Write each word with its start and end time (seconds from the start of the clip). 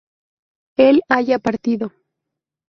él 0.79 1.03
haya 1.09 1.37
partido 1.37 1.93